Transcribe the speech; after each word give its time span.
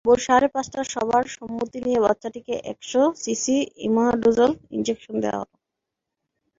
ভোর 0.05 0.19
সাড়ে 0.25 0.47
পাঁচটায় 0.53 0.87
সবার 0.93 1.23
সম্মতি 1.35 1.79
নিয়ে 1.85 1.99
বাচ্চাটিকে 2.05 2.55
এক 2.71 2.79
শ 2.81 2.91
সিসি 3.23 3.57
ইমাডোজল 3.87 4.51
ইনজেকশন 4.75 5.15
দেওয়া 5.23 5.39
হল। 5.41 5.51